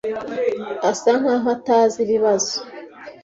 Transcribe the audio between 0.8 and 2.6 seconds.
asa nkaho atazi ibibazo.